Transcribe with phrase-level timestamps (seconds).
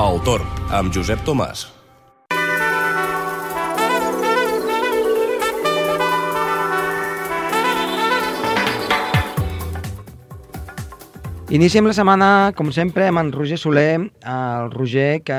[0.00, 1.66] El Torn, amb Josep Tomàs.
[11.52, 15.36] Iniciem la setmana, com sempre, amb en Roger Soler, el Roger que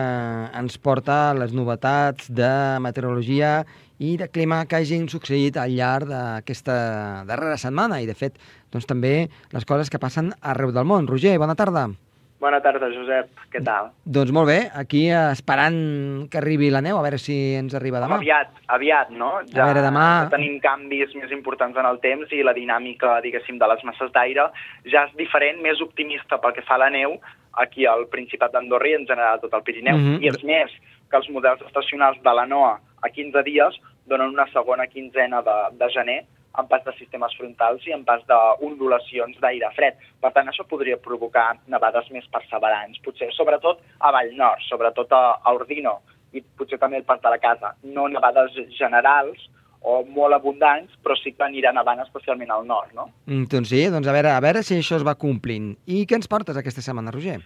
[0.61, 2.51] ens porta les novetats de
[2.85, 3.63] meteorologia
[3.97, 6.77] i de clima que hagin succeït al llarg d'aquesta
[7.25, 8.37] darrera setmana i, de fet,
[8.69, 9.15] doncs, també
[9.57, 11.09] les coses que passen arreu del món.
[11.09, 11.87] Roger, bona tarda.
[11.89, 12.10] Bona tarda,
[12.41, 13.29] Josep.
[13.51, 13.91] Què tal?
[14.05, 18.17] Doncs molt bé, aquí esperant que arribi la neu, a veure si ens arriba demà.
[18.17, 19.31] Aviat, aviat, no?
[19.51, 20.05] Ja, a veure, demà...
[20.25, 24.11] Ja tenim canvis més importants en el temps i la dinàmica, diguéssim, de les masses
[24.15, 24.49] d'aire
[24.89, 27.19] ja és diferent, més optimista pel que fa a la neu
[27.61, 29.97] aquí al Principat d'Andorra i en general tot el Pirineu.
[29.97, 30.19] Mhm.
[30.23, 30.71] I és més
[31.09, 35.57] que els models estacionals de la NOA a 15 dies donen una segona quinzena de,
[35.77, 36.21] de gener
[36.59, 39.99] en pas de sistemes frontals i en pas d'ondulacions d'aire fred.
[40.21, 45.23] Per tant, això podria provocar nevades més perseverants, potser sobretot a Vall Nord, sobretot a,
[45.41, 45.99] a Ordino
[46.31, 47.73] i potser també al pas de la casa.
[47.83, 49.49] No nevades generals
[49.81, 53.07] o molt abundants, però sí que anirà nevant especialment al nord, no?
[53.25, 55.73] Mm, doncs sí, doncs a veure, a veure si això es va complint.
[55.89, 57.39] I què ens portes aquesta setmana, Roger?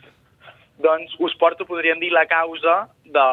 [0.83, 3.23] Doncs us porto, podríem dir, la causa de,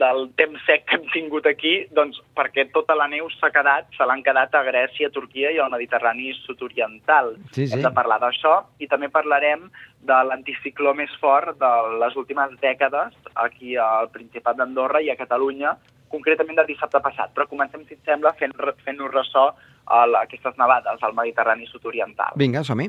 [0.00, 4.06] del temps sec que hem tingut aquí, doncs perquè tota la neu s'ha quedat, se
[4.08, 7.34] l'han quedat a Grècia, Turquia i al Mediterrani sud-oriental.
[7.52, 7.74] Sí, sí.
[7.76, 9.66] Hem de parlar d'això i també parlarem
[10.00, 15.76] de l'anticicló més fort de les últimes dècades aquí al Principat d'Andorra i a Catalunya,
[16.08, 17.34] concretament del dissabte passat.
[17.36, 19.50] Però comencem, si et sembla, fent- fent-nos ressò
[19.88, 22.32] a aquestes nevades al Mediterrani sud-oriental.
[22.40, 22.88] Vinga, som-hi.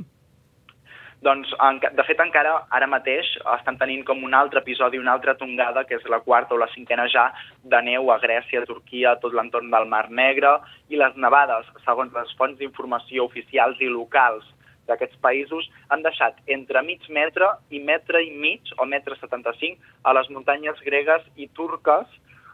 [1.21, 5.33] Doncs, en, de fet, encara ara mateix estan tenint com un altre episodi, una altra
[5.35, 7.25] tongada, que és la quarta o la cinquena ja,
[7.73, 10.53] de neu a Grècia, Turquia, tot l'entorn del Mar Negre,
[10.87, 14.47] i les nevades, segons les fonts d'informació oficials i locals
[14.87, 19.75] d'aquests països, han deixat entre mig metre i metre i mig, o metre 75,
[20.07, 22.07] a les muntanyes gregues i turques,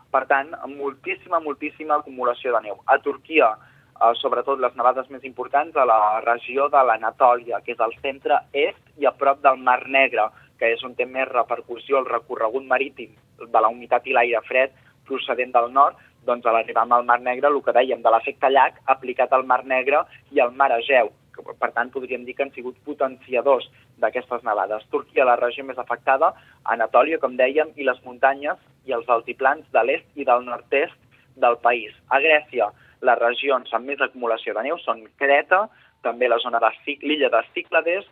[0.09, 2.81] per tant, moltíssima, moltíssima acumulació de neu.
[2.89, 3.53] A Turquia,
[4.01, 8.99] eh, sobretot les nevades més importants a la regió de l'Anatòlia, que és al centre-est
[9.01, 10.29] i a prop del Mar Negre,
[10.59, 14.75] que és on té més repercussió el recorregut marítim de la humitat i l'aire fred
[15.05, 18.79] procedent del nord, doncs a l'arribar al Mar Negre, el que dèiem de l'efecte llac
[18.95, 22.53] aplicat al Mar Negre i al Mar Egeu, que per tant podríem dir que han
[22.55, 23.67] sigut potenciadors
[24.01, 24.87] d'aquestes nevades.
[24.91, 29.83] Turquia, la regió més afectada, Anatòlia, com dèiem, i les muntanyes i els altiplans de
[29.83, 30.97] l'est i del nord-est
[31.35, 31.93] del país.
[32.09, 32.71] A Grècia,
[33.07, 35.65] les regions amb més acumulació de neu són Creta,
[36.05, 36.71] també la zona de
[37.03, 38.07] l'illa de Cíclades,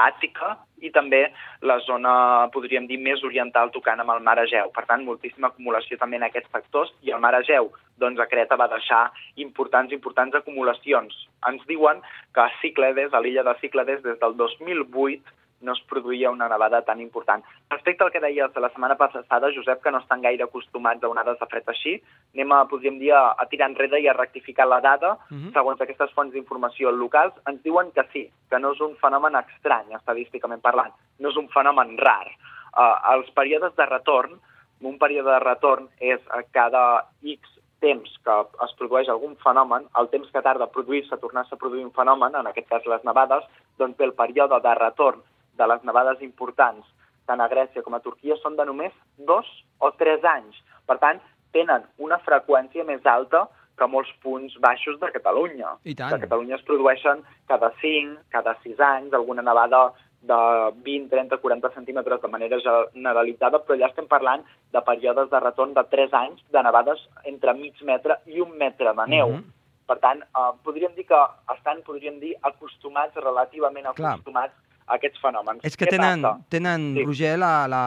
[0.00, 1.18] Àtica i també
[1.66, 2.12] la zona,
[2.54, 4.70] podríem dir, més oriental tocant amb el mar Egeu.
[4.72, 7.68] Per tant, moltíssima acumulació també en aquests sectors i el mar Egeu,
[7.98, 9.02] doncs a Creta va deixar
[9.44, 11.18] importants, importants acumulacions.
[11.50, 12.00] Ens diuen
[12.34, 16.82] que a Cíclades, a l'illa de Cíclades, des del 2008 no es produïa una nevada
[16.82, 17.44] tan important.
[17.70, 21.08] Respecte al que deies de la setmana passada, Josep, que no estan gaire acostumats a
[21.08, 21.96] onades de fred així,
[22.34, 25.16] anem a, podríem dir, a, a tirar enrere i a rectificar la dada.
[25.28, 25.52] Mhm.
[25.56, 29.94] Segons aquestes fonts d'informació locals, ens diuen que sí, que no és un fenomen estrany,
[29.96, 32.28] estadísticament parlant, no és un fenomen rar.
[32.70, 34.38] Uh, els períodes de retorn,
[34.80, 36.84] un període de retorn és a cada
[37.22, 41.56] X temps que es produeix algun fenomen, el temps que tarda a produir-se, a tornar-se
[41.56, 43.44] a produir un fenomen, en aquest cas les nevades,
[43.80, 45.22] doncs bé, el període de retorn
[45.58, 46.86] de les nevades importants,
[47.26, 50.58] tant a Grècia com a Turquia, són de només dos o tres anys.
[50.86, 51.20] Per tant,
[51.54, 53.46] tenen una freqüència més alta
[53.80, 55.76] que molts punts baixos de Catalunya.
[55.88, 56.12] I tant.
[56.14, 59.90] A Catalunya es produeixen cada 5, cada 6 anys, alguna nevada
[60.20, 60.36] de
[60.84, 64.44] 20, 30, 40 centímetres de manera generalitzada, però ja estem parlant
[64.74, 68.92] de períodes de retorn de 3 anys de nevades entre mig metre i un metre
[68.92, 69.32] de neu.
[69.38, 69.44] Mhm.
[69.88, 71.20] Per tant, eh, podríem dir que
[71.56, 74.12] estan, podríem dir, acostumats, relativament Clar.
[74.12, 75.64] acostumats a aquests fenòmens.
[75.64, 76.44] És que Què tenen, passa?
[76.48, 77.04] tenen Sí.
[77.04, 77.82] Roger, la, la,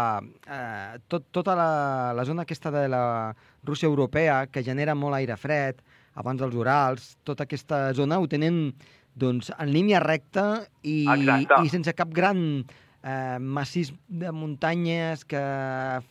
[0.47, 3.34] eh, tot, tota la, la zona aquesta de la
[3.64, 5.81] Rússia europea, que genera molt aire fred,
[6.16, 8.74] abans dels Urals, tota aquesta zona ho tenen
[9.16, 11.62] doncs, en línia recta i, Exacte.
[11.66, 12.64] i sense cap gran
[13.03, 15.38] eh, massís de muntanyes que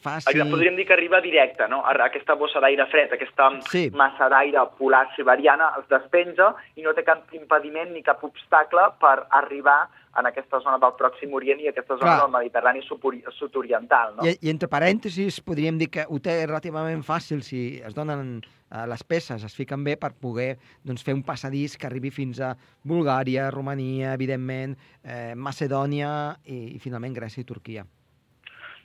[0.02, 0.30] faci...
[0.30, 1.80] Exacte, Podríem dir que arriba directe, no?
[1.86, 3.88] A- Aquesta bossa d'aire fred, aquesta Sí.
[3.94, 9.26] massa d'aire polar siberiana es despenja i no té cap impediment ni cap obstacle per
[9.30, 9.88] arribar
[10.18, 12.24] en aquesta zona del Pròxim Orient i aquesta zona Clar.
[12.24, 14.26] del Mediterrani sud-oriental, no?
[14.28, 18.84] I, I entre parèntesis podríem dir que ho té relativament fàcil si es donen eh,
[18.90, 22.52] les peces, es fiquen bé per poder doncs, fer un passadís que arribi fins a
[22.84, 27.88] Bulgària, Romania, evidentment, eh, Macedònia i, i finalment Grècia i Turquia.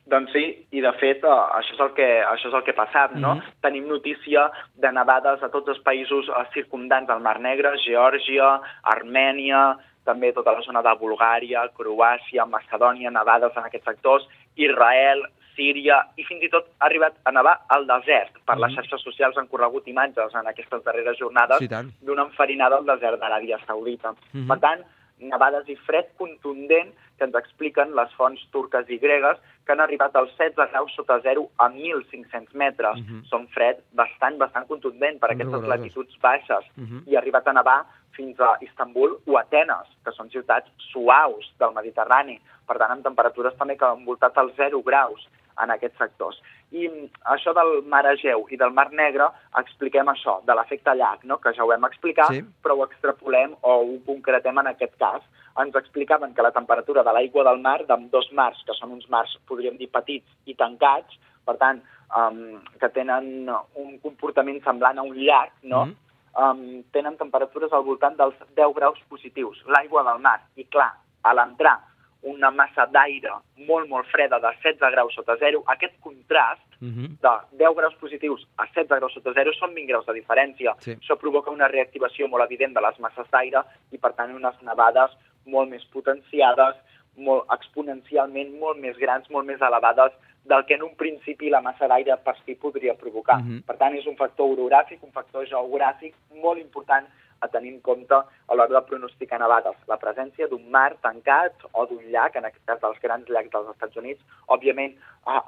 [0.07, 2.79] Doncs sí, i de fet eh, això és el que, això és el que ha
[2.79, 3.35] passat, no?
[3.35, 3.59] Mhm.
[3.65, 4.47] Tenim notícia
[4.79, 8.53] de nevades a tots els països eh, circumdants al Mar Negre, Geòrgia,
[8.95, 9.63] Armènia,
[10.07, 15.25] també tota la zona de Bulgària, Croàcia, Macedònia, nevades en aquests sectors, Israel,
[15.57, 18.35] Síria i fins i tot ha arribat a nevar al desert.
[18.45, 18.61] Per Mhm.
[18.63, 23.19] les xarxes socials han corregut imatges en aquestes darreres jornades Sí, d'una enfarinada al desert
[23.19, 24.13] d'Aràbia Saudita.
[24.33, 24.47] Mhm.
[24.47, 24.83] Per tant,
[25.19, 30.15] nevades i fred contundent que ens expliquen les fonts turques i gregues que han arribat
[30.15, 32.99] als 16 graus sota zero a 1.500 metres.
[32.99, 33.23] Mhm.
[33.25, 35.69] Són fred bastant, bastant contundent per aquestes rigorosos.
[35.69, 37.03] latituds baixes Mhm.
[37.07, 41.73] i ha arribat a nevar fins a Istanbul o Atenes, que són ciutats suaus del
[41.73, 45.27] Mediterrani, per tant amb temperatures també que han voltat als 0 graus
[45.63, 46.39] en aquests sectors.
[46.71, 51.23] I mm, això del mar Egeu i del mar Negre expliquem això, de l'efecte llac,
[51.23, 51.37] no?
[51.43, 52.43] que ja ho vam explicar, Sí.
[52.63, 55.21] però ho extrapolem o ho concretem en aquest cas.
[55.57, 59.37] Ens explicaven que la temperatura de l'aigua del mar, d'ambdós mars, que són uns mars,
[59.47, 61.81] podríem dir, petits i tancats, per tant,
[62.15, 65.85] um, que tenen un comportament semblant a un llac, no?
[65.85, 65.95] Mhm.
[66.37, 70.39] um, tenen temperatures al voltant dels 10 graus positius, l'aigua del mar.
[70.55, 70.93] I clar,
[71.23, 71.79] a l'entrar
[72.27, 73.33] una massa d'aire
[73.67, 77.17] molt, molt freda de 16 graus sota zero, aquest contrast Mhm.
[77.21, 80.75] de 10 graus positius a 16 graus sota zero són 20 graus de diferència.
[80.79, 80.91] Sí.
[80.91, 85.11] Això provoca una reactivació molt evident de les masses d'aire i, per tant, unes nevades
[85.45, 86.75] molt més potenciades,
[87.15, 90.11] molt exponencialment molt més grans, molt més elevades
[90.45, 93.39] del que en un principi la massa d'aire per si podria provocar.
[93.39, 93.63] Mhm.
[93.65, 97.07] Per tant, és un factor orogràfic, un factor geogràfic molt important
[97.41, 99.75] a tenir en compte a l'hora de pronosticar nevades.
[99.87, 103.69] La presència d'un mar tancat o d'un llac, en aquest cas dels grans llacs dels
[103.73, 104.23] Estats Units.
[104.47, 104.95] Òbviament,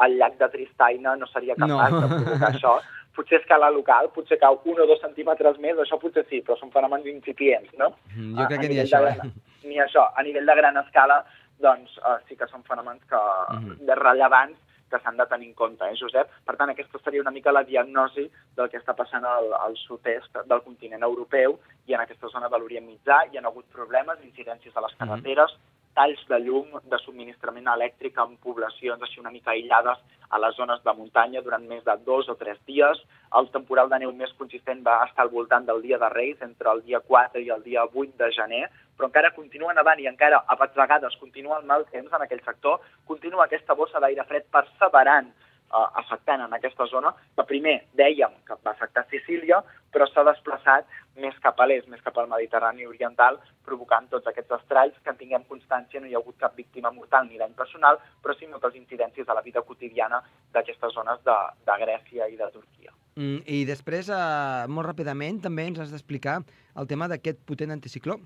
[0.06, 2.02] el llac de Tristaina no seria capaç No.
[2.02, 2.80] de provocar això.
[3.16, 6.56] Potser a escala local, potser cau un o dos centímetres més, això potser sí, però
[6.60, 7.90] són fenòmens incipients, no?
[8.16, 9.16] Mm, jo A- crec a que ni això, de eh?
[9.16, 9.34] gran-
[9.64, 10.06] Ni això.
[10.16, 11.26] A nivell de gran escala,
[11.60, 13.18] doncs uh, sí que són fenòmens que,
[13.56, 13.86] Mhm.
[13.86, 14.58] de rellevants
[14.90, 16.30] que s'han de tenir en compte, eh, Josep?
[16.46, 20.44] Per tant, aquesta seria una mica la diagnosi del que està passant al, al sud-est
[20.46, 24.76] del continent europeu i en aquesta zona de l'Orient Mitjà hi ha hagut problemes, incidències
[24.76, 25.00] a les Mhm.
[25.00, 25.58] carreteres,
[25.96, 29.98] talls de llum, de subministrament elèctric en poblacions així una mica aïllades
[30.30, 33.02] a les zones de muntanya durant més de dos o tres dies.
[33.36, 36.72] El temporal de neu més consistent va estar al voltant del dia de Reis, entre
[36.72, 40.44] el dia 4 i el dia 8 de gener, però encara continua nevant i encara
[40.44, 45.30] a vegades continua el mal temps en aquell sector, continua aquesta bossa d'aire fred perseverant
[45.32, 49.62] eh, afectant en aquesta zona, que primer dèiem que va afectar Sicília,
[49.94, 54.58] però s'ha desplaçat més cap a l'est, més cap al Mediterrani oriental, provocant tots aquests
[54.60, 58.00] estralls que en tinguem constància, no hi ha hagut cap víctima mortal ni dany personal,
[58.24, 60.22] però sí moltes incidències a la vida quotidiana
[60.54, 61.38] d'aquestes zones de,
[61.68, 62.96] de Grècia i de Turquia.
[63.16, 66.42] Mm, I després, eh, molt ràpidament, també ens has d'explicar
[66.80, 68.20] el tema d'aquest potent anticicló.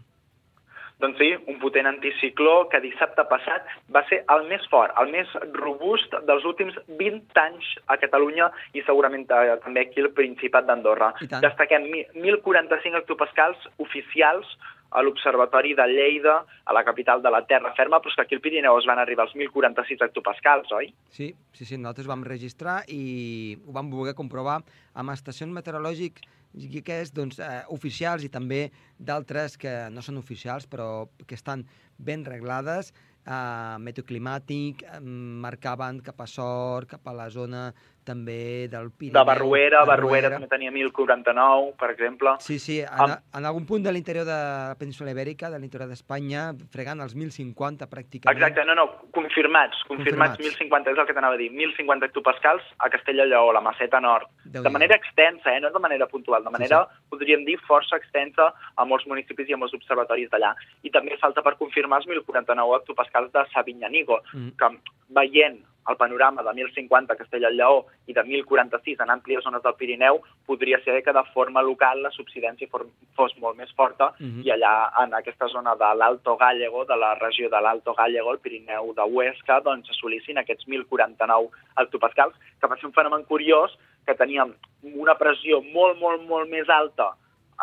[1.01, 5.27] Doncs sí, un potent anticicló que dissabte passat va ser el més fort, el més
[5.57, 11.13] robust dels últims 20 anys a Catalunya i segurament eh, també aquí al Principat d'Andorra.
[11.43, 14.47] Destaquem mi- 1.045 hectopascals oficials
[14.93, 16.35] a l'Observatori de Lleida,
[16.69, 18.99] a la capital de la Terra Ferma, però és que aquí al Pirineu es van
[19.01, 20.91] arribar als 1.046 hectopascals, oi?
[21.09, 24.59] Sí, sí, sí, nosaltres vam registrar i ho vam voler comprovar
[24.93, 30.67] amb estacions meteorològiques que és, doncs, eh, oficials i també d'altres que no són oficials
[30.69, 31.65] però que estan
[31.97, 32.93] ben reglades,
[33.25, 37.73] eh, meteoclimàtic, eh, marcaven cap a Sort, cap a la zona
[38.03, 39.19] també del Pirineu.
[39.21, 42.35] De Barruera, de Barruera també tenia 1.049, per exemple.
[42.39, 45.89] Sí, sí, en, Am- en algun punt de l'interior de la península Ibèrica, de l'interior
[45.89, 48.35] d'Espanya, fregant els 1.050 pràcticament.
[48.37, 50.39] Exacte, no, no, confirmats, confirmats, Confirmats.
[50.59, 54.27] 1.050, és el que t'anava a dir, 1.050 hectopascals a Castella-Lleó, la Maceta Nord.
[54.43, 54.63] Déu-n'hi-do.
[54.63, 55.59] De manera extensa, eh?
[55.61, 57.03] no de manera puntual, de manera, sí.
[57.09, 60.53] podríem dir, força extensa a molts municipis i a molts observatoris d'allà.
[60.83, 64.49] I també falta per confirmar els 1.049 hectopascals de Sabinyanigo, Mm.
[64.57, 64.67] que
[65.13, 70.21] veient el panorama de 1.050 a Castella-Lleó i de 1.046 en àmplies zones del Pirineu,
[70.45, 74.41] podria ser que de forma local la subsidència fos molt més forta Mhm.
[74.45, 78.39] i allà, en aquesta zona de l'Alto Gallego, de la regió de l'Alto Gallego, el
[78.39, 84.15] Pirineu de Huesca, doncs assolissin aquests 1.049 hectopascals, que va ser un fenomen curiós que
[84.15, 84.53] teníem
[84.95, 87.13] una pressió molt, molt, molt més alta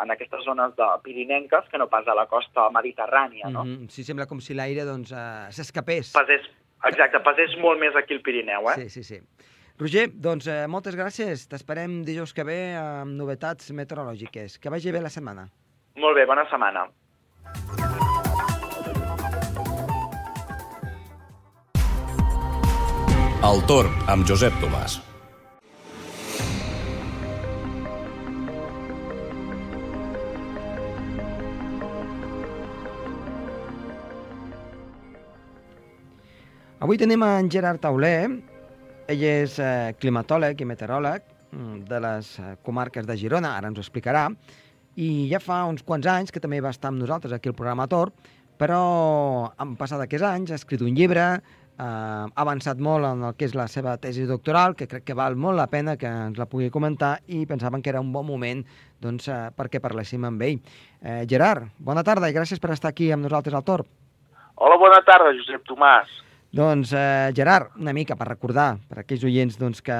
[0.01, 3.63] en aquestes zones de pirinenques que no pas a la costa mediterrània, no?
[3.65, 3.89] Mhm.
[3.89, 6.13] Sí, sembla com si l'aire doncs, eh, s'escapés.
[6.13, 6.47] Pesés,
[6.89, 8.77] exacte, pesés molt més aquí al Pirineu, eh?
[8.81, 9.47] Sí, sí, sí.
[9.81, 11.47] Roger, doncs eh, moltes gràcies.
[11.49, 14.59] T'esperem dijous que ve amb novetats meteorològiques.
[14.61, 15.47] Que vagi bé la setmana.
[15.97, 16.85] Molt bé, bona setmana.
[23.41, 25.01] El torn amb Josep Tomàs.
[36.81, 38.25] Avui tenim en Gerard Tauler.
[39.13, 43.77] Ell és eh, climatòleg i meteoròleg mm, de les eh, comarques de Girona, ara ens
[43.77, 44.23] ho explicarà,
[44.97, 47.85] i ja fa uns quants anys que també va estar amb nosaltres aquí al programa
[47.91, 48.09] Tor,
[48.57, 48.79] però
[49.61, 51.27] han passat aquests anys, ha escrit un llibre,
[51.81, 51.91] ha
[52.41, 55.61] avançat molt en el que és la seva tesi doctoral, que crec que val molt
[55.61, 58.65] la pena que ens la pugui comentar i pensaven que era un bon moment
[59.05, 60.57] doncs, eh, perquè parléssim amb ell.
[60.97, 63.93] Eh, Gerard, bona tarda i gràcies per estar aquí amb nosaltres al Torb.
[64.57, 66.30] Hola, bona tarda, Josep Tomàs.
[66.51, 69.95] Doncs, eh, Gerard, una mica per recordar, per aquells oients doncs, que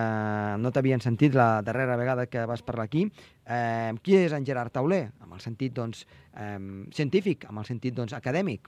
[0.59, 3.05] no t'havien sentit la darrera vegada que vas parlar aquí,
[3.47, 5.05] eh, qui és en Gerard Tauler?
[5.23, 6.03] Amb el sentit doncs,
[6.35, 6.59] eh,
[6.91, 8.67] científic, amb el sentit doncs, acadèmic.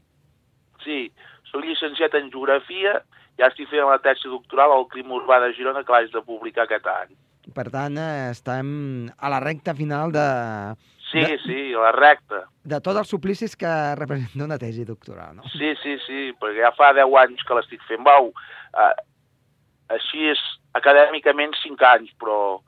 [0.85, 1.11] Sí,
[1.51, 3.01] soc llicenciat en Geografia,
[3.35, 6.63] ja estic fent la tesi doctoral al clima urbà de Girona que l'haig de publicar
[6.63, 7.11] aquest any.
[7.51, 10.27] Per tant, eh, estem a la recta final de,
[11.13, 12.39] Sí, De- sí, la recta.
[12.63, 15.35] de tots els suplicis que representa una tesi doctoral.
[15.37, 15.43] No?
[15.53, 18.01] Sí, sí, sí, perquè ja fa 10 anys que l'estic fent.
[18.03, 18.31] Vau,
[18.73, 18.93] eh,
[19.93, 20.41] així és
[20.73, 22.61] acadèmicament 5 anys, però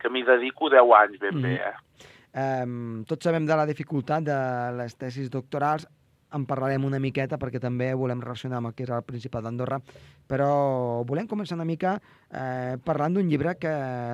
[0.00, 1.60] que m'hi dedico 10 anys ben bé, Mhm.
[1.60, 1.74] eh?
[2.32, 4.38] Eh, tots sabem de la dificultat de
[4.78, 5.86] les tesis doctorals,
[6.32, 9.80] en parlarem una miqueta perquè també volem relacionar amb el que és el Principat d'Andorra,
[10.28, 12.00] però volem començar una mica
[12.32, 13.72] eh, parlant d'un llibre que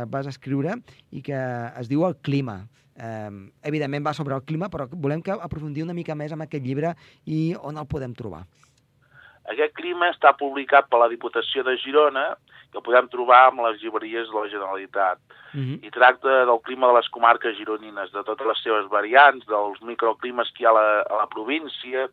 [0.09, 0.76] vas escriure
[1.12, 1.37] i que
[1.78, 2.66] es diu El clima.
[2.97, 3.31] Eh,
[3.62, 6.95] evidentment va sobre el clima, però volem que aprofundir una mica més en aquest llibre
[7.25, 8.45] i on el podem trobar.
[9.47, 12.33] Aquest clima està publicat per la Diputació de Girona,
[12.73, 15.21] que el podem trobar amb les llibreries de la Generalitat.
[15.57, 15.79] Uh -huh.
[15.87, 20.50] i tracta del clima de les comarques gironines, de totes les seves variants, dels microclimes
[20.53, 22.11] que hi ha a la, a la província,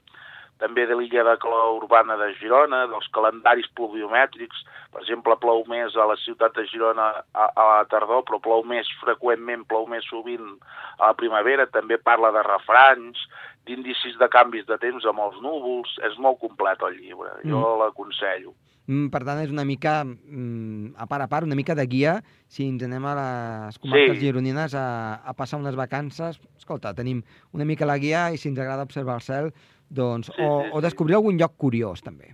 [0.64, 5.96] també de l'illa de calor urbana de Girona, dels calendaris pluviomètrics, per exemple, plou més
[6.00, 10.08] a la ciutat de Girona a, a la tardor, però plou més freqüentment, plou més
[10.08, 10.54] sovint
[11.00, 13.20] a la primavera, també parla de refranys,
[13.68, 18.56] d'índicis de canvis de temps amb els núvols, és molt complet el llibre, jo l'aconsello.
[18.84, 22.18] Mm, Per tant, és una mica, mm, a part a part, una mica de guia
[22.52, 24.26] si ens anem a les comarques Sí.
[24.26, 26.42] gironines a, a passar unes vacances.
[26.60, 29.54] Escolta, tenim una mica la guia i si ens agrada observar el cel,
[29.94, 30.86] doncs, Sí, o, sí, o sí.
[30.88, 32.34] descobrir algun lloc curiós, també.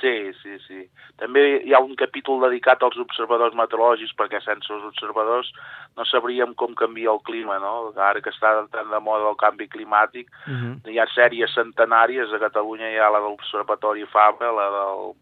[0.00, 0.78] Sí, sí, sí.
[1.20, 5.50] També hi ha un capítol dedicat als observadors meteorològics, perquè sense els observadors
[5.98, 7.92] no sabríem com canvia el clima, no?
[7.96, 10.90] Ara que està tan de moda el canvi climàtic, Uh -huh.
[10.90, 15.12] hi ha sèries centenàries, a Catalunya hi ha la de l'Observatori Fabra, la del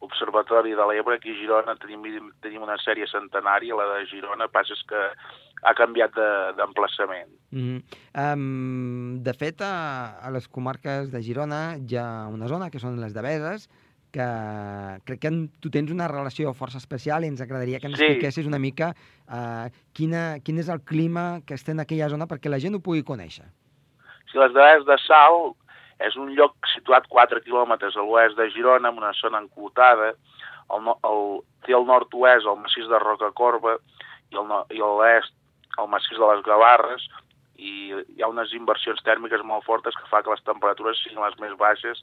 [0.00, 2.02] Observatori de l'Ebre, aquí a Girona tenim,
[2.40, 5.02] tenim una sèrie centenària, la de Girona, passa és que
[5.62, 7.28] ha canviat de- d'emplaçament.
[7.52, 8.34] Mm -hmm.
[8.34, 12.98] um, de fet, a, a les comarques de Girona hi ha una zona que són
[13.00, 13.68] les Deveses,
[14.10, 14.26] que
[15.04, 18.04] crec que en, tu tens una relació força especial i ens agradaria que ens Sí.
[18.04, 18.94] expliquessis una mica
[19.28, 22.80] uh, quina, quin és el clima que està en aquella zona perquè la gent ho
[22.80, 23.44] pugui conèixer.
[24.32, 25.54] Si les Deveses de Sal
[26.06, 30.12] és un lloc situat 4 quilòmetres a l'oest de Girona, en una zona enclotada,
[30.74, 31.24] el, el,
[31.66, 33.76] té al nord-oest el massís de Rocacorba
[34.30, 35.34] i, el, i a l'est
[35.78, 37.06] el massís de les Gavarres,
[37.60, 41.36] i hi ha unes inversions tèrmiques molt fortes que fa que les temperatures siguin les
[41.42, 42.00] més baixes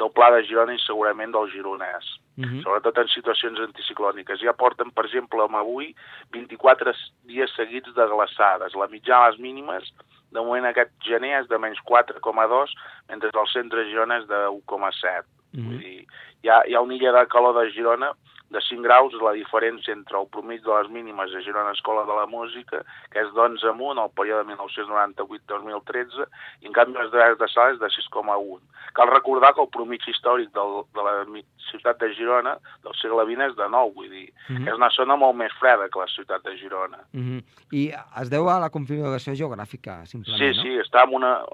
[0.00, 2.62] del Pla de Girona i segurament del Gironès Uh -huh.
[2.62, 4.38] sobretot en situacions anticiclòniques.
[4.40, 5.94] Ja porten, per exemple, amb avui,
[6.30, 6.92] 24
[7.26, 8.76] dies seguits de glaçades.
[8.76, 9.92] La mitjana a les mínimes,
[10.32, 12.74] de moment aquest gener és de menys 4,2,
[13.08, 15.24] mentre el centre de Girona és de 1,7.
[15.48, 15.78] Uh Vull -huh.
[15.80, 16.06] dir,
[16.42, 18.12] hi ha, hi ha una illa de calor de Girona
[18.50, 22.14] de 5 graus, la diferència entre el promig de les mínimes de Girona Escola de
[22.16, 22.80] la Música,
[23.12, 26.26] que és d'11 amunt, al període 1998-2013,
[26.62, 28.60] i en canvi les de, de sal és de 6,1.
[28.96, 31.14] Cal recordar que el promig històric del, de la
[31.70, 34.68] ciutat de Girona del segle XX és de 9, vull dir, Uh -huh.
[34.68, 36.98] és una zona molt més freda que la ciutat de Girona.
[37.12, 37.42] Uh -huh.
[37.72, 40.62] I es deu a la configuració geogràfica, simplement, Sí, no?
[40.62, 41.44] sí, està en una,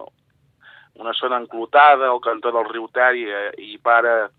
[0.95, 4.31] una zona enclotada, al cantó del riu Teri, eh, i, para,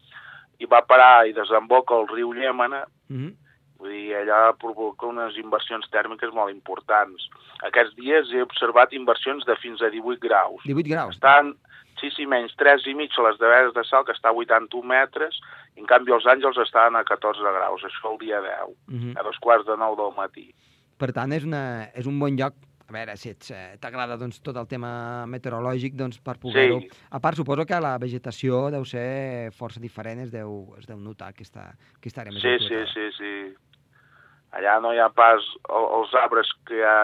[0.60, 3.34] i va parar i desemboca el riu Llémena, Uh -huh.
[3.78, 7.30] vull dir, allà provoca unes inversions tèrmiques molt importants.
[7.64, 10.62] Aquests dies he observat inversions de fins a 18 graus.
[10.66, 11.14] 18 graus.
[11.16, 11.56] Estan,
[12.00, 14.84] sí, sí, menys 3 i mig a les Deveres de Sal, que està a 81
[14.88, 15.40] metres,
[15.76, 19.20] i en canvi els Àngels estaven a 14 graus, això el dia 10, Uh -huh.
[19.20, 20.54] a dos quarts de 9 del matí.
[20.98, 22.54] Per tant, és, una, és un bon lloc
[22.88, 26.80] a veure, si eh, t'agrada doncs, tot el tema meteorològic, doncs, per poder-ho...
[26.84, 26.90] Sí.
[27.10, 31.32] A part, suposo que la vegetació deu ser força diferent, es deu, es deu notar
[31.34, 33.34] aquesta, aquesta àrea més Sí, sí, sí, sí.
[34.56, 36.98] Allà no hi ha pas el- els arbres que hi ha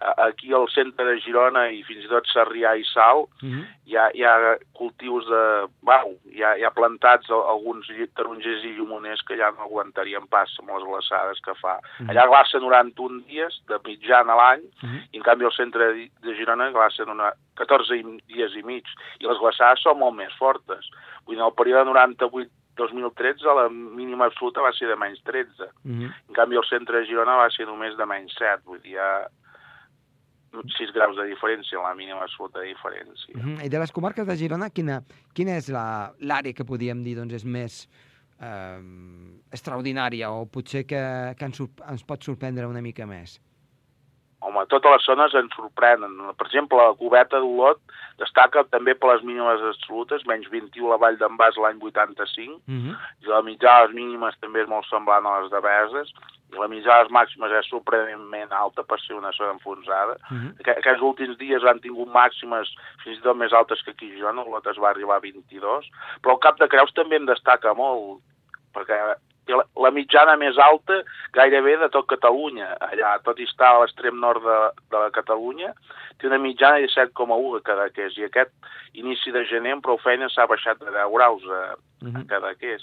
[0.00, 3.64] aquí al centre de Girona i fins i tot Sarrià i Sal, Uh -huh.
[3.86, 5.68] hi ha, hi ha cultius de...
[5.82, 10.26] Vau, hi ha, hi ha plantats al- alguns tarongers i llimoners que ja no aguantarien
[10.28, 11.78] pas amb les glaçades que fa.
[12.00, 12.10] Mhm.
[12.10, 15.08] Allà glaça 91 dies de mitjana a l'any Uh -huh.
[15.12, 15.92] i en canvi al centre
[16.22, 18.84] de Girona glacen una 14 i- dies i mig
[19.20, 20.88] i les glaçades són molt més fortes.
[21.26, 25.62] Vull dir, en el període 98-2013 la mínima absoluta va ser de menys 13.
[25.84, 26.14] Uh -huh.
[26.28, 28.96] En canvi, el centre de Girona va ser només de menys 7, vull dir,
[30.50, 33.34] 6 graus de diferència, la mínima absoluta de diferència.
[33.36, 33.66] Uh -huh.
[33.66, 35.02] I de les comarques de Girona, quina,
[35.32, 37.88] quina és l'àrea que podríem dir doncs, és més
[38.40, 38.80] eh,
[39.50, 43.40] extraordinària o potser que, que ens, ens pot sorprendre una mica més?
[44.50, 46.16] Home, totes les zones ens sorprenen.
[46.36, 47.78] Per exemple, la cubeta d'Olot
[48.20, 52.58] destaca també per les mínimes absolutes, menys 21 a la Vall d'en Bas l'any 85,
[52.66, 52.96] Uh -huh.
[53.22, 56.12] i la mitjana de les mínimes també és molt semblant a les de Beses,
[56.52, 60.16] i la mitjana de les màximes és sorprenentment alta per ser una zona enfonsada.
[60.30, 60.50] Uh -huh.
[60.60, 62.68] Aqu aquests últims dies han tingut màximes
[63.04, 65.84] fins i tot més altes que aquí a Girona, Olot es va arribar a 22,
[66.22, 68.20] però el Cap de Creus també en destaca molt,
[68.74, 69.16] perquè
[69.48, 71.00] la, la mitjana més alta
[71.32, 72.74] gairebé de tot Catalunya.
[72.90, 74.58] Allà, tot i estar a l'extrem nord de,
[74.92, 75.72] de la Catalunya,
[76.18, 78.52] té una mitjana de 7,1 a Cadaqués, i aquest
[78.92, 81.62] inici de gener amb prou feina s'ha baixat de 10 graus a,
[82.00, 82.26] Uh a -huh.
[82.26, 82.82] Cadaqués.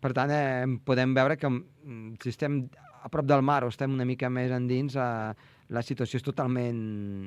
[0.00, 2.70] Per tant, eh, podem veure que mm, si estem
[3.02, 5.34] a prop del mar o estem una mica més endins, eh,
[5.74, 6.78] la situació és totalment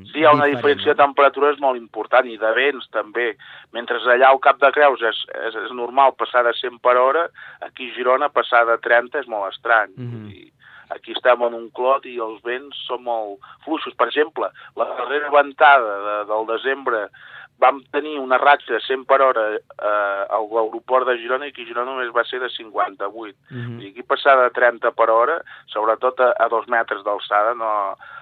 [0.09, 1.03] Sí, hi ha una diferent, diferència de no?
[1.03, 3.27] temperatures molt important i de vents també.
[3.75, 7.27] Mentre allà al Cap de Creus és, és, és normal passar de 100 per hora,
[7.67, 9.93] aquí a Girona passar de 30 és molt estrany.
[9.97, 10.25] Mhm.
[10.31, 10.51] I
[10.91, 13.95] aquí estem en un clot i els vents són molt fluixos.
[13.95, 17.05] Per exemple, la darrera ventada de, del desembre
[17.61, 21.65] vam tenir una ratxa de 100 per hora eh, a l'aeroport de Girona i aquí
[21.67, 23.37] Girona només va ser de 58.
[23.51, 23.79] Mhm.
[23.81, 27.69] I aquí passar de 30 per hora, sobretot a, a dos metres d'alçada, no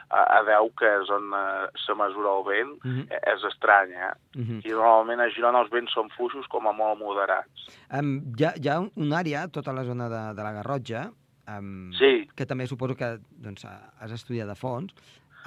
[0.10, 3.08] a, a 10, que és on eh, se mesura el vent, Mhm.
[3.10, 4.12] eh, és estrany, eh?
[4.36, 4.60] Mhm.
[4.66, 7.70] I normalment a Girona els vents són fluixos com a molt moderats.
[7.94, 11.08] Um, hi, ha, hi ha una àrea, tota la zona de, de la Garrotxa,
[11.48, 12.28] um, Sí.
[12.36, 14.92] que també suposo que doncs, has estudiat a fons.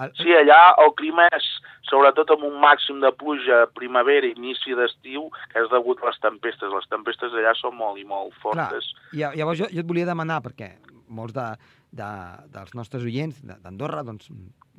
[0.00, 1.44] El, Sí, allà el clima és,
[1.88, 6.10] sobretot amb un màxim de pluja a primavera i inici d'estiu, que és degut a
[6.10, 6.70] les tempestes.
[6.72, 8.92] Les tempestes allà són molt i molt fortes.
[9.12, 10.74] Lla- Llavors jo, jo et volia demanar, perquè
[11.12, 11.44] molts de,
[11.92, 12.10] de,
[12.54, 14.30] dels nostres oients d'Andorra, doncs,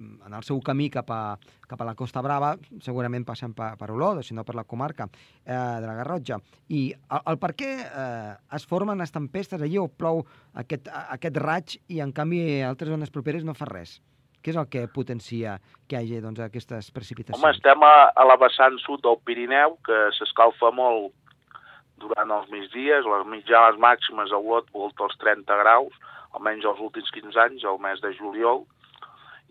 [0.01, 1.35] en el seu camí cap a,
[1.69, 5.05] cap a la Costa Brava, segurament passen per, per Olot, si no per la comarca
[5.05, 6.39] eh, de la Garrotxa.
[6.73, 10.23] I el, el per què eh, es formen les tempestes allí o plou
[10.57, 13.99] aquest, aquest raig i en canvi a altres zones properes no fa res?
[14.43, 15.55] Què és el que potencia
[15.87, 17.39] que hi hagi doncs, aquestes precipitacions?
[17.39, 21.13] Home, estem a, a la vessant sud del Pirineu, que s'escalfa molt
[22.03, 25.95] durant els migdies, les mitjanes màximes a Olot volta els 30 graus,
[26.35, 28.65] almenys els últims 15 anys, el mes de juliol,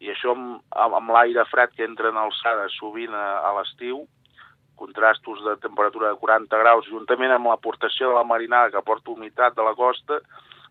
[0.03, 4.03] i això amb, amb, l'aire fred que entra en alçada sovint a, a l'estiu,
[4.83, 9.55] contrastos de temperatura de 40 graus, juntament amb l'aportació de la marinada que aporta humitat
[9.57, 10.19] de la costa,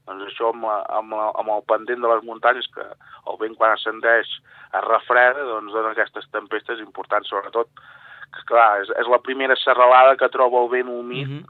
[0.07, 3.55] doncs això amb, la, amb, la, amb el pendent de les muntanyes, que el vent
[3.55, 7.67] quan ascendeix es refreda, doncs dona aquestes tempestes importants, sobretot
[8.31, 11.45] que clar, és, és la primera serralada que troba el vent humit Mhm.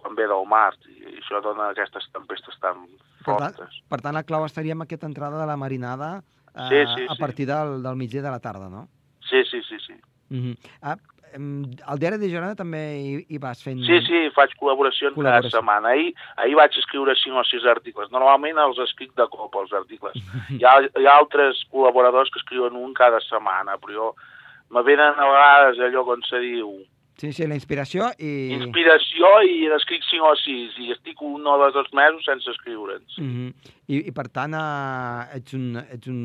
[0.00, 2.86] quan ve del mar, i això dona aquestes tempestes tan
[3.24, 3.82] Per tant, fortes.
[3.88, 6.22] per tant, la clau estaria amb aquesta entrada de la marinada
[6.54, 7.20] eh, Sí, sí, a sí.
[7.20, 8.88] partir del, del migdia de la tarda, no?
[9.28, 9.92] Sí, sí, sí, sí.
[10.30, 10.56] Mm -hmm.
[10.82, 10.98] ah, em,
[11.34, 13.80] al diari de Girona també hi, hi vas fent...
[13.86, 15.56] Sí, sí, faig col·laboracions cada Col·laboració.
[15.56, 15.94] setmana.
[15.94, 18.10] Ahir, ahir vaig escriure 5 o 6 articles.
[18.14, 20.16] Normalment els escric de cop, els articles.
[20.58, 24.14] Hi ha, hi ha altres col·laboradors que escriuen un cada setmana, però jo
[24.70, 26.80] me venen a vegades allò com se diu,
[27.20, 28.30] Sí, sí, la inspiració i...
[28.56, 33.18] inspiració i n'escric 5 o 6 i estic un o dos mesos sense escriure'ns.
[33.18, 33.74] Mm -hmm.
[33.90, 36.20] I, I, per tant, eh, ets, un, ets, un,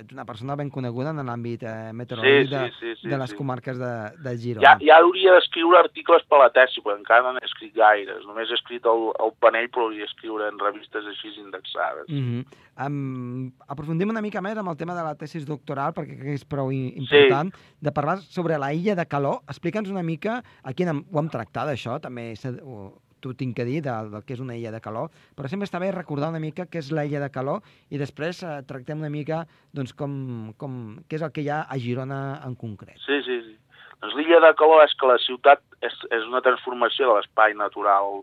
[0.00, 3.18] ets una persona ben coneguda en l'àmbit eh, meteorològic Sí, de, sí, sí, sí, de
[3.20, 3.36] les sí.
[3.36, 3.92] comarques de,
[4.24, 4.64] de Girona.
[4.64, 8.24] Ja, ja hauria d'escriure articles per la tesi, perquè encara no n'he escrit gaires.
[8.24, 12.08] Només he escrit el, el panell, però hauria d'escriure en revistes així indexades.
[12.08, 12.42] Mm -hmm.
[12.86, 16.34] um, aprofundim una mica més amb el tema de la tesis doctoral, perquè crec que
[16.40, 19.40] és prou important, de parlar sobre la illa de calor.
[19.48, 24.10] Explica'ns una mica, aquí ho hem tractat, això, també ho- t'ho tinc que dir, del,
[24.12, 26.82] del que és una illa de calor, però sempre està bé recordar una mica què
[26.84, 31.16] és la illa de calor i després eh, tractem una mica doncs, com, com, què
[31.18, 33.00] és el que hi ha a Girona en concret.
[33.06, 33.56] Sí, sí, sí.
[34.04, 38.20] Doncs l'illa de calor és que la ciutat és, és una transformació de l'espai natural.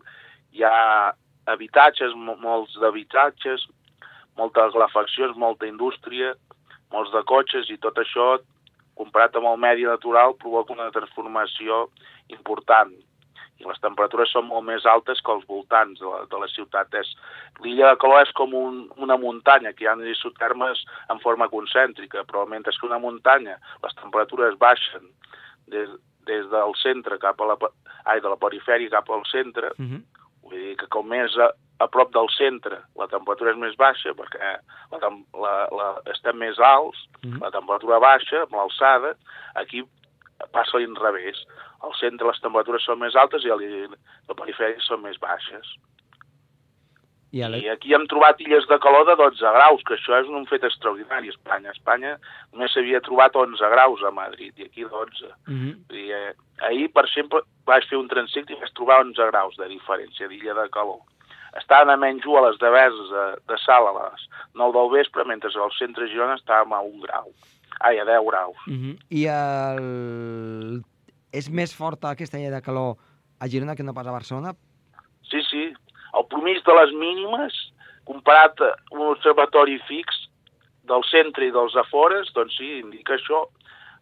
[0.54, 1.12] Hi ha
[1.50, 3.64] habitatges, mo- molts d'habitatges,
[4.38, 6.36] moltes calefaccions, molta indústria,
[6.94, 8.36] molts de cotxes i tot això,
[9.00, 11.88] comparat amb el medi natural, provoca una transformació
[12.30, 12.92] important.
[13.62, 16.92] I les temperatures són molt més altes que els voltants de la, de la ciutat.
[16.98, 17.14] És
[17.62, 22.24] L'illa de calor és com un, una muntanya, que hi ha isotermes en forma concèntrica,
[22.26, 25.06] però mentre que una muntanya les temperatures baixen
[25.70, 25.88] des,
[26.26, 27.56] des del centre cap a la,
[28.04, 30.02] ai, de la perifèria cap al centre, Uh -huh.
[30.42, 34.10] vull dir que com més a, a prop del centre la temperatura és més baixa
[34.14, 34.58] perquè
[34.92, 34.98] la,
[35.38, 37.40] la, la, estem més alts, Mhm.
[37.40, 39.14] la temperatura baixa amb l'alçada,
[39.54, 39.84] aquí
[40.52, 41.38] passa l'inrevés.
[41.82, 45.74] Al centre les temperatures són més altes i a la perifèria són més baixes.
[47.32, 47.58] I, a la...
[47.58, 50.66] I aquí hem trobat illes de calor de 12 graus, que això és un fet
[50.68, 51.72] extraordinari a Espanya.
[51.72, 52.12] A Espanya
[52.52, 54.92] només s'havia trobat 11 graus a Madrid i aquí 12.
[54.92, 55.72] Uh -huh.
[55.88, 56.34] Vull dir, eh,
[56.68, 60.54] ahir, per exemple, vaig fer un transecte i vaig trobar 11 graus de diferència d'illa
[60.60, 61.00] de calor.
[61.60, 65.24] estaven a menys 1 a les deveses de, de sal a les 9 del vespre,
[65.24, 67.28] mentre al centre de Girona estàvem a 1 grau.
[67.80, 68.56] Ai, a 10 graus.
[68.66, 68.96] Uh -huh.
[69.10, 70.84] I el...
[71.32, 72.96] és més forta aquesta idea de calor
[73.40, 74.52] a Girona que no pas a Barcelona?
[75.28, 75.64] Sí, sí.
[76.12, 77.56] El promís de les mínimes,
[78.04, 80.26] comparat a un observatori fix
[80.88, 83.46] del centre i dels afores, doncs sí, indica això.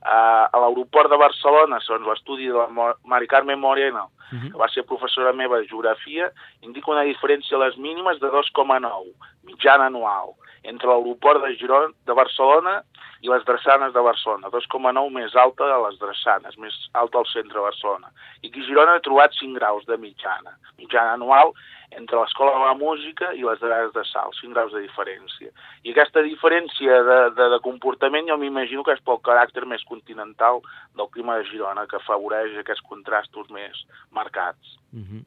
[0.00, 4.50] A l'aeroport de Barcelona, segons l'estudi de la Mari Carmen Moreno, uh -huh.
[4.50, 9.12] que va ser professora meva de geografia, indica una diferència a les mínimes de 2,9,
[9.44, 12.82] mitjana anual, entre l'aeroport de Girona, de Barcelona
[13.20, 17.58] i les drassanes de Barcelona, 2,9 més alta a les drassanes, més alta al centre
[17.58, 18.08] de Barcelona.
[18.40, 21.52] I aquí Girona he trobat 5 graus de mitjana, mitjana anual
[21.90, 25.52] entre l'Escola de la Música i les Drades de Sal, 5 graus de diferència.
[25.84, 30.62] I aquesta diferència de, de, de comportament jo m'imagino que és pel caràcter més continental
[30.96, 33.84] del clima de Girona, que afavoreix aquests contrastos més
[34.16, 34.78] marcats.
[34.94, 35.24] Uh -huh.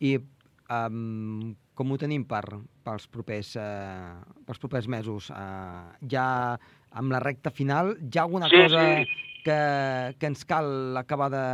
[0.00, 0.16] I
[0.70, 2.44] um, com ho tenim per,
[2.84, 5.30] pels, propers, uh, pels propers mesos?
[5.30, 6.56] Uh, ja
[6.92, 9.18] amb la recta final, ja alguna sí, cosa sí.
[9.44, 9.58] Que,
[10.20, 11.44] que ens cal acabar de,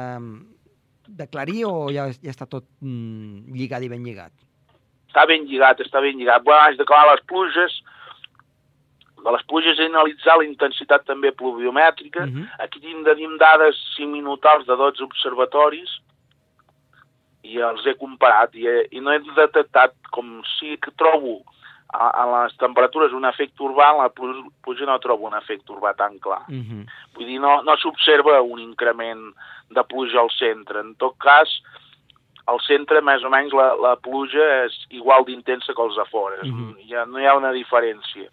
[1.08, 4.32] d'aclarir o ja, ja està tot mm, lligat i ben lligat?
[5.10, 6.42] Està ben lligat, està ben lligat.
[6.44, 7.76] Bueno, abans d'acabar les pluges,
[9.26, 12.26] de les pluges he analitzat la intensitat també pluviomètrica.
[12.26, 12.48] Uh -huh.
[12.64, 15.90] Aquí tenim dades siminutals de 12 observatoris
[17.42, 21.42] i els he comparat i, he, i no he detectat com sí que trobo
[21.92, 25.94] a, a les temperatures un efecte urbà, en la pluja no trobo un efecte urbà
[25.94, 26.42] tan clar.
[26.48, 26.84] Uh -huh.
[27.14, 29.34] Vull dir, no, no s'observa un increment
[29.70, 30.80] de pluja al centre.
[30.80, 31.48] En tot cas,
[32.46, 36.42] al centre, més o menys, la, la pluja és igual d'intensa que els afores.
[36.42, 36.88] Uh -huh.
[36.88, 38.28] ja, no hi ha una diferència.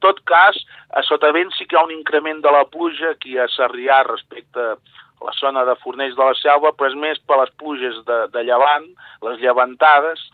[0.00, 0.56] tot cas,
[0.90, 4.60] a Sotavent sí que hi ha un increment de la pluja aquí a Sarrià respecte
[4.60, 4.76] a
[5.24, 8.42] la zona de Fornells de la Selva, però és més per les pluges de, de
[8.42, 8.86] llevant,
[9.22, 10.30] les llevantades,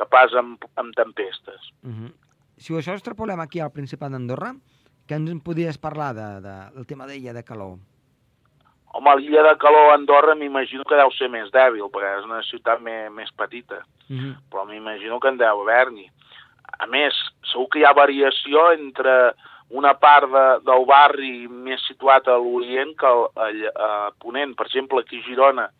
[0.00, 1.70] que pas amb, amb tempestes.
[1.84, 2.12] Uh -huh.
[2.56, 4.54] Si això extrapolem aquí al Principat d'Andorra,
[5.08, 7.78] què ens en podries parlar de, de, del tema d'illa de calor?
[8.92, 12.42] Home, l'illa de calor a Andorra m'imagino que deu ser més dèbil, perquè és una
[12.42, 14.34] ciutat més, més petita, uh -huh.
[14.50, 16.10] però m'imagino que en deu haver-n'hi.
[16.78, 17.14] A més,
[17.52, 19.34] segur que hi ha variació entre
[19.70, 23.48] una part de, del barri més situat a l'Orient que a, a,
[23.86, 24.54] a Ponent.
[24.54, 25.70] Per exemple, aquí a Girona,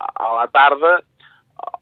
[0.00, 1.00] a, a la tarda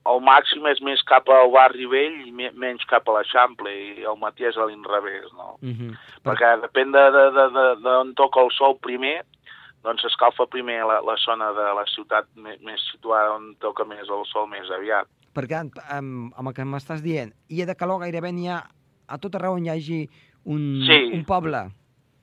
[0.09, 4.17] el màxim és més cap al barri vell i menys cap a l'Eixample i el
[4.21, 5.59] matí és a l'inrevés, no?
[5.63, 5.93] Uh -huh.
[6.25, 9.25] Perquè depèn de, de, de, de, de on toca el sol primer,
[9.85, 14.09] doncs s'escalfa primer la, la zona de la ciutat més, més situada on toca més
[14.09, 15.07] el sol més aviat.
[15.35, 18.63] Perquè amb, amb el que m'estàs dient, hi ha de calor gairebé n'hi ha
[19.09, 20.09] a tot arreu on hi hagi
[20.45, 21.11] un, sí.
[21.15, 21.71] un poble.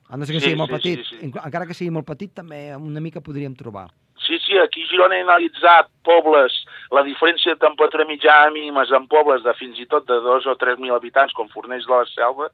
[0.08, 1.04] A no ser que Sí, sigui molt sí, petit.
[1.04, 1.24] sí, sí.
[1.26, 3.90] Encara que sigui molt petit, també una mica podríem trobar.
[4.26, 6.54] Sí, sí, aquí a Girona he analitzat pobles,
[6.90, 10.54] la diferència de temperatura mitjana mínimes en pobles de fins i tot de 2 o
[10.58, 12.48] 3.000 habitants, com Fornells de la Selva,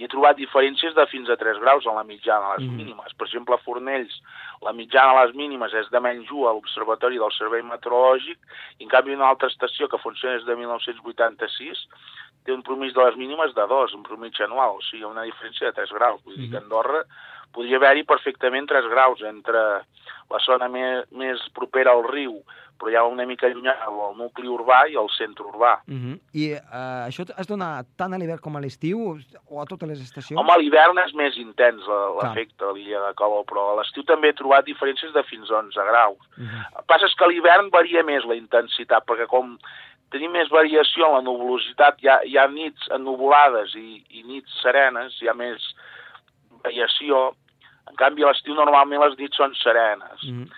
[0.00, 2.76] i he trobat diferències de fins a 3 graus en la mitjana, a les Mhm.
[2.76, 3.14] mínimes.
[3.14, 4.20] Per exemple, a Fornells,
[4.62, 8.38] la mitjana a les mínimes és de menys 1 a l'Observatori del Servei Meteorològic,
[8.80, 11.86] i en canvi una altra estació que funciona des de 1986
[12.44, 15.70] té un promís de les mínimes de 2, un promís anual, o sigui, una diferència
[15.70, 16.24] de 3 graus.
[16.24, 17.04] Vull dir que a Andorra
[17.52, 19.62] podria haver-hi perfectament 3 graus entre
[20.32, 22.40] la zona més, més propera al riu,
[22.80, 25.74] però ja una mica llunyana al nucli urbà i al centre urbà.
[25.86, 26.16] Uh -huh.
[26.32, 28.98] I uh, això es dona tant a l'hivern com a l'estiu
[29.48, 30.40] o a totes les estacions?
[30.40, 32.16] Home, a l'hivern és més intens Clar.
[32.16, 35.58] l'efecte a l'illa de calor, però a l'estiu també he trobat diferències de fins a
[35.58, 36.18] 11 graus.
[36.36, 36.66] Uh -huh.
[36.76, 39.58] El que passa que a l'hivern varia més la intensitat, perquè com
[40.12, 44.60] tenim més variació en la nuvolositat, hi ha, hi ha nits ennuvolades i, i nits
[44.62, 45.64] serenes, hi ha més
[46.64, 47.30] variació.
[47.90, 50.20] En canvi, a l'estiu normalment les nits són serenes.
[50.22, 50.50] -huh.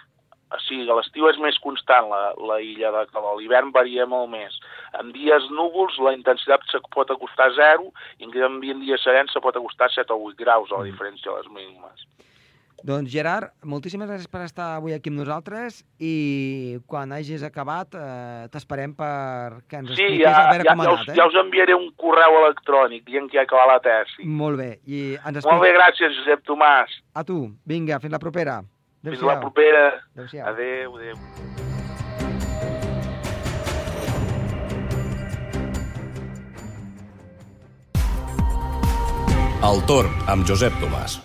[0.55, 4.31] O sigui, a l'estiu és més constant la, la illa de calor, l'hivern varia molt
[4.31, 4.55] més.
[5.01, 7.91] En dies núvols la intensitat se pot acostar a zero
[8.21, 10.79] i en canvi en dies serens se pot acostar a 7 o 8 graus a
[10.79, 12.07] la diferència de les mínimes.
[12.85, 18.45] Doncs Gerard, moltíssimes gràcies per estar avui aquí amb nosaltres i quan hagis acabat eh,
[18.53, 21.15] t'esperem per que ens Sí, expliquis ja, a veure ja, com ha ja, us, anat.
[21.15, 21.17] Eh?
[21.17, 24.29] ja us enviaré un correu electrònic dient que ha acabat la tesi.
[24.29, 27.01] Molt bé, i ens Molt bé, gràcies, Josep Tomàs.
[27.17, 28.61] A tu, vinga, fins la propera.
[29.01, 29.87] Fins la propera.
[30.13, 30.47] Adéu-siau.
[30.53, 31.17] Adéu, adéu.
[39.65, 41.23] El torn amb Josep Tomàs.